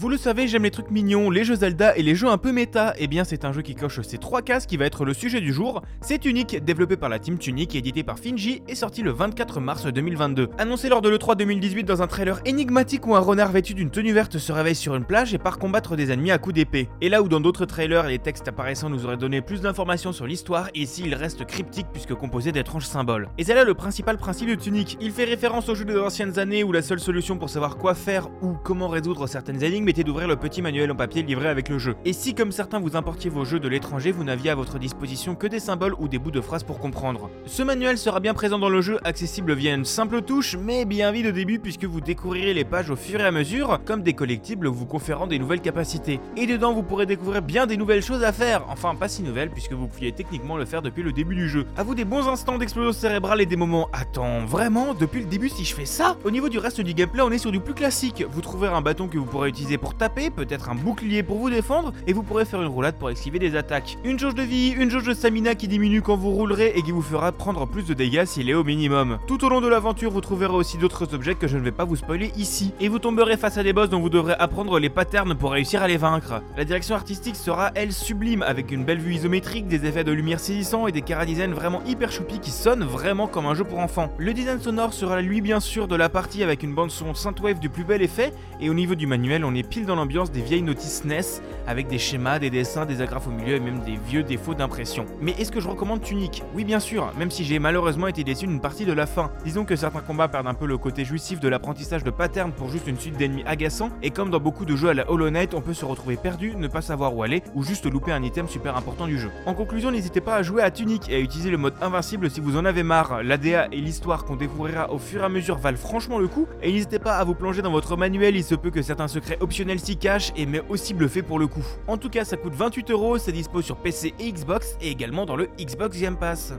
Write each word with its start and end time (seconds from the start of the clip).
Vous 0.00 0.08
le 0.08 0.16
savez, 0.16 0.46
j'aime 0.46 0.62
les 0.62 0.70
trucs 0.70 0.92
mignons, 0.92 1.28
les 1.28 1.42
jeux 1.42 1.56
Zelda 1.56 1.96
et 1.96 2.04
les 2.04 2.14
jeux 2.14 2.28
un 2.28 2.38
peu 2.38 2.52
méta. 2.52 2.94
Eh 2.98 3.08
bien, 3.08 3.24
c'est 3.24 3.44
un 3.44 3.52
jeu 3.52 3.62
qui 3.62 3.74
coche 3.74 4.00
ces 4.02 4.18
trois 4.18 4.42
cases 4.42 4.64
qui 4.64 4.76
va 4.76 4.84
être 4.84 5.04
le 5.04 5.12
sujet 5.12 5.40
du 5.40 5.52
jour. 5.52 5.82
C'est 6.00 6.18
Tunic, 6.18 6.64
développé 6.64 6.96
par 6.96 7.08
la 7.08 7.18
team 7.18 7.36
Tunic 7.36 7.74
et 7.74 7.78
édité 7.78 8.04
par 8.04 8.20
Finji, 8.20 8.62
et 8.68 8.76
sorti 8.76 9.02
le 9.02 9.10
24 9.10 9.58
mars 9.58 9.86
2022. 9.86 10.50
Annoncé 10.56 10.88
lors 10.88 11.02
de 11.02 11.08
l'E3 11.08 11.34
2018 11.34 11.82
dans 11.82 12.00
un 12.00 12.06
trailer 12.06 12.40
énigmatique 12.44 13.08
où 13.08 13.16
un 13.16 13.18
renard 13.18 13.50
vêtu 13.50 13.74
d'une 13.74 13.90
tenue 13.90 14.12
verte 14.12 14.38
se 14.38 14.52
réveille 14.52 14.76
sur 14.76 14.94
une 14.94 15.04
plage 15.04 15.34
et 15.34 15.38
part 15.38 15.58
combattre 15.58 15.96
des 15.96 16.12
ennemis 16.12 16.30
à 16.30 16.38
coups 16.38 16.54
d'épée. 16.54 16.88
Et 17.00 17.08
là 17.08 17.20
où 17.20 17.28
dans 17.28 17.40
d'autres 17.40 17.64
trailers 17.64 18.06
les 18.06 18.20
textes 18.20 18.46
apparaissant 18.46 18.90
nous 18.90 19.04
auraient 19.04 19.16
donné 19.16 19.40
plus 19.40 19.62
d'informations 19.62 20.12
sur 20.12 20.28
l'histoire, 20.28 20.68
ici 20.76 21.02
il 21.06 21.14
reste 21.16 21.44
cryptique 21.44 21.88
puisque 21.92 22.14
composé 22.14 22.52
d'étranges 22.52 22.86
symboles. 22.86 23.30
Et 23.36 23.42
c'est 23.42 23.54
là 23.54 23.64
le 23.64 23.74
principal 23.74 24.16
principe 24.16 24.48
de 24.48 24.54
Tunic. 24.54 24.96
Il 25.00 25.10
fait 25.10 25.24
référence 25.24 25.68
aux 25.68 25.74
jeux 25.74 25.84
des 25.84 25.98
anciennes 25.98 26.38
années 26.38 26.62
où 26.62 26.70
la 26.70 26.82
seule 26.82 27.00
solution 27.00 27.36
pour 27.36 27.50
savoir 27.50 27.78
quoi 27.78 27.94
faire 27.94 28.28
ou 28.42 28.52
comment 28.62 28.86
résoudre 28.86 29.26
certaines 29.26 29.60
énigmes 29.64 29.87
était 29.88 30.04
d'ouvrir 30.04 30.28
le 30.28 30.36
petit 30.36 30.62
manuel 30.62 30.90
en 30.90 30.94
papier 30.94 31.22
livré 31.22 31.48
avec 31.48 31.68
le 31.68 31.78
jeu. 31.78 31.96
Et 32.04 32.12
si 32.12 32.34
comme 32.34 32.52
certains 32.52 32.80
vous 32.80 32.96
importiez 32.96 33.30
vos 33.30 33.44
jeux 33.44 33.60
de 33.60 33.68
l'étranger, 33.68 34.12
vous 34.12 34.24
n'aviez 34.24 34.50
à 34.50 34.54
votre 34.54 34.78
disposition 34.78 35.34
que 35.34 35.46
des 35.46 35.60
symboles 35.60 35.94
ou 35.98 36.08
des 36.08 36.18
bouts 36.18 36.30
de 36.30 36.40
phrases 36.40 36.64
pour 36.64 36.78
comprendre. 36.78 37.30
Ce 37.46 37.62
manuel 37.62 37.98
sera 37.98 38.20
bien 38.20 38.34
présent 38.34 38.58
dans 38.58 38.68
le 38.68 38.80
jeu, 38.80 38.98
accessible 39.04 39.54
via 39.54 39.74
une 39.74 39.84
simple 39.84 40.22
touche, 40.22 40.56
mais 40.56 40.84
bien 40.84 41.10
vite 41.12 41.26
au 41.26 41.32
début 41.32 41.58
puisque 41.58 41.84
vous 41.84 42.00
découvrirez 42.00 42.54
les 42.54 42.64
pages 42.64 42.90
au 42.90 42.96
fur 42.96 43.20
et 43.20 43.24
à 43.24 43.30
mesure, 43.30 43.80
comme 43.84 44.02
des 44.02 44.12
collectibles 44.12 44.68
vous 44.68 44.86
conférant 44.86 45.26
des 45.26 45.38
nouvelles 45.38 45.60
capacités. 45.60 46.20
Et 46.36 46.46
dedans 46.46 46.72
vous 46.72 46.82
pourrez 46.82 47.06
découvrir 47.06 47.42
bien 47.42 47.66
des 47.66 47.76
nouvelles 47.76 48.02
choses 48.02 48.22
à 48.24 48.32
faire, 48.32 48.64
enfin 48.68 48.94
pas 48.94 49.08
si 49.08 49.22
nouvelles 49.22 49.50
puisque 49.50 49.72
vous 49.72 49.86
pouviez 49.86 50.12
techniquement 50.12 50.56
le 50.56 50.64
faire 50.64 50.82
depuis 50.82 51.02
le 51.02 51.12
début 51.12 51.34
du 51.34 51.48
jeu. 51.48 51.66
À 51.76 51.82
vous 51.82 51.94
des 51.94 52.04
bons 52.04 52.28
instants 52.28 52.58
d'explosion 52.58 52.92
cérébrale 52.92 53.40
et 53.40 53.46
des 53.46 53.56
moments 53.56 53.88
attends, 53.92 54.44
vraiment? 54.44 54.94
Depuis 54.94 55.20
le 55.20 55.26
début 55.26 55.48
si 55.48 55.64
je 55.64 55.74
fais 55.74 55.86
ça? 55.86 56.16
Au 56.24 56.30
niveau 56.30 56.48
du 56.48 56.58
reste 56.58 56.80
du 56.80 56.94
gameplay 56.94 57.22
on 57.22 57.30
est 57.30 57.38
sur 57.38 57.52
du 57.52 57.60
plus 57.60 57.74
classique, 57.74 58.24
vous 58.30 58.40
trouverez 58.40 58.68
un 58.68 58.82
bâton 58.82 59.08
que 59.08 59.16
vous 59.16 59.24
pourrez 59.24 59.48
utiliser 59.48 59.77
pour 59.78 59.96
taper, 59.96 60.30
peut-être 60.30 60.70
un 60.70 60.74
bouclier 60.74 61.22
pour 61.22 61.38
vous 61.38 61.50
défendre, 61.50 61.92
et 62.06 62.12
vous 62.12 62.22
pourrez 62.22 62.44
faire 62.44 62.60
une 62.60 62.68
roulade 62.68 62.96
pour 62.96 63.10
esquiver 63.10 63.38
des 63.38 63.56
attaques. 63.56 63.96
Une 64.04 64.18
jauge 64.18 64.34
de 64.34 64.42
vie, 64.42 64.70
une 64.70 64.90
jauge 64.90 65.04
de 65.04 65.14
stamina 65.14 65.54
qui 65.54 65.68
diminue 65.68 66.02
quand 66.02 66.16
vous 66.16 66.30
roulerez 66.30 66.72
et 66.76 66.82
qui 66.82 66.90
vous 66.90 67.02
fera 67.02 67.32
prendre 67.32 67.66
plus 67.66 67.84
de 67.84 67.94
dégâts 67.94 68.24
s'il 68.24 68.50
est 68.50 68.54
au 68.54 68.64
minimum. 68.64 69.18
Tout 69.26 69.44
au 69.44 69.48
long 69.48 69.60
de 69.60 69.68
l'aventure, 69.68 70.10
vous 70.10 70.20
trouverez 70.20 70.54
aussi 70.54 70.78
d'autres 70.78 71.14
objets 71.14 71.34
que 71.34 71.46
je 71.46 71.56
ne 71.56 71.62
vais 71.62 71.72
pas 71.72 71.84
vous 71.84 71.96
spoiler 71.96 72.32
ici, 72.36 72.72
et 72.80 72.88
vous 72.88 72.98
tomberez 72.98 73.36
face 73.36 73.56
à 73.56 73.62
des 73.62 73.72
boss 73.72 73.88
dont 73.88 74.00
vous 74.00 74.10
devrez 74.10 74.34
apprendre 74.38 74.78
les 74.78 74.90
patterns 74.90 75.34
pour 75.34 75.52
réussir 75.52 75.82
à 75.82 75.88
les 75.88 75.96
vaincre. 75.96 76.42
La 76.56 76.64
direction 76.64 76.94
artistique 76.94 77.36
sera 77.36 77.70
elle 77.74 77.92
sublime, 77.92 78.42
avec 78.42 78.70
une 78.72 78.84
belle 78.84 78.98
vue 78.98 79.14
isométrique, 79.14 79.68
des 79.68 79.86
effets 79.86 80.04
de 80.04 80.12
lumière 80.12 80.40
saisissants 80.40 80.86
et 80.86 80.92
des 80.92 81.02
cara 81.02 81.24
design 81.24 81.52
vraiment 81.52 81.82
hyper 81.86 82.10
choupi 82.10 82.38
qui 82.40 82.50
sonnent 82.50 82.84
vraiment 82.84 83.26
comme 83.26 83.46
un 83.46 83.54
jeu 83.54 83.64
pour 83.64 83.78
enfants. 83.78 84.10
Le 84.18 84.32
design 84.32 84.60
sonore 84.60 84.92
sera 84.92 85.20
lui 85.22 85.40
bien 85.40 85.60
sûr 85.60 85.88
de 85.88 85.96
la 85.96 86.08
partie 86.08 86.42
avec 86.42 86.62
une 86.62 86.74
bande 86.74 86.90
son 86.90 87.14
synthwave 87.14 87.58
du 87.58 87.68
plus 87.68 87.84
bel 87.84 88.02
effet, 88.02 88.32
et 88.60 88.70
au 88.70 88.74
niveau 88.74 88.94
du 88.94 89.06
manuel, 89.06 89.44
on 89.44 89.54
pile 89.62 89.86
dans 89.86 89.96
l'ambiance 89.96 90.30
des 90.30 90.42
vieilles 90.42 90.62
notices 90.62 91.04
NES 91.04 91.20
avec 91.66 91.86
des 91.86 91.98
schémas, 91.98 92.38
des 92.38 92.50
dessins, 92.50 92.86
des 92.86 93.00
agrafes 93.02 93.26
au 93.26 93.30
milieu 93.30 93.56
et 93.56 93.60
même 93.60 93.80
des 93.80 93.96
vieux 93.96 94.22
défauts 94.22 94.54
d'impression. 94.54 95.04
Mais 95.20 95.32
est-ce 95.32 95.52
que 95.52 95.60
je 95.60 95.68
recommande 95.68 96.00
Tunic? 96.00 96.42
Oui, 96.54 96.64
bien 96.64 96.80
sûr, 96.80 97.12
même 97.18 97.30
si 97.30 97.44
j'ai 97.44 97.58
malheureusement 97.58 98.06
été 98.06 98.24
déçu 98.24 98.46
d'une 98.46 98.60
partie 98.60 98.86
de 98.86 98.92
la 98.92 99.06
fin. 99.06 99.30
Disons 99.44 99.64
que 99.64 99.76
certains 99.76 100.00
combats 100.00 100.28
perdent 100.28 100.46
un 100.46 100.54
peu 100.54 100.66
le 100.66 100.78
côté 100.78 101.04
jouissif 101.04 101.40
de 101.40 101.48
l'apprentissage 101.48 102.04
de 102.04 102.10
pattern 102.10 102.52
pour 102.52 102.70
juste 102.70 102.86
une 102.86 102.98
suite 102.98 103.16
d'ennemis 103.16 103.44
agaçants, 103.46 103.90
et 104.02 104.10
comme 104.10 104.30
dans 104.30 104.40
beaucoup 104.40 104.64
de 104.64 104.76
jeux 104.76 104.88
à 104.88 104.94
la 104.94 105.10
Hollow 105.10 105.30
Knight, 105.30 105.54
on 105.54 105.60
peut 105.60 105.74
se 105.74 105.84
retrouver 105.84 106.16
perdu, 106.16 106.54
ne 106.56 106.68
pas 106.68 106.80
savoir 106.80 107.14
où 107.14 107.22
aller, 107.22 107.42
ou 107.54 107.62
juste 107.62 107.86
louper 107.86 108.12
un 108.12 108.22
item 108.22 108.48
super 108.48 108.76
important 108.76 109.06
du 109.06 109.18
jeu. 109.18 109.30
En 109.46 109.54
conclusion, 109.54 109.90
n'hésitez 109.90 110.20
pas 110.20 110.36
à 110.36 110.42
jouer 110.42 110.62
à 110.62 110.70
Tunic 110.70 111.08
et 111.08 111.16
à 111.16 111.18
utiliser 111.18 111.50
le 111.50 111.58
mode 111.58 111.74
invincible 111.80 112.30
si 112.30 112.40
vous 112.40 112.56
en 112.56 112.64
avez 112.64 112.82
marre. 112.82 113.22
L'ADA 113.22 113.68
et 113.72 113.80
l'histoire 113.80 114.24
qu'on 114.24 114.36
découvrira 114.36 114.90
au 114.92 114.98
fur 114.98 115.22
et 115.22 115.24
à 115.24 115.28
mesure 115.28 115.58
valent 115.58 115.78
franchement 115.78 116.18
le 116.18 116.28
coup, 116.28 116.46
et 116.62 116.72
n'hésitez 116.72 116.98
pas 116.98 117.16
à 117.16 117.24
vous 117.24 117.34
plonger 117.34 117.62
dans 117.62 117.70
votre 117.70 117.96
manuel, 117.96 118.36
il 118.36 118.44
se 118.44 118.54
peut 118.54 118.70
que 118.70 118.82
certains 118.82 119.08
secrets 119.08 119.38
optionnels 119.48 119.80
s'y 119.80 119.96
cachent, 119.96 120.30
et 120.36 120.44
mais 120.44 120.60
aussi 120.68 120.92
bluffé 120.92 121.22
pour 121.22 121.38
le 121.38 121.46
coup. 121.46 121.64
En 121.86 121.96
tout 121.96 122.10
cas, 122.10 122.26
ça 122.26 122.36
coûte 122.36 122.54
28 122.54 122.90
euros, 122.90 123.16
c'est 123.16 123.32
dispo 123.32 123.62
sur 123.62 123.76
PC 123.76 124.12
et 124.18 124.30
Xbox, 124.30 124.76
et 124.82 124.90
également 124.90 125.24
dans 125.24 125.36
le 125.36 125.48
Xbox 125.58 125.98
Game 125.98 126.18
Pass. 126.18 126.52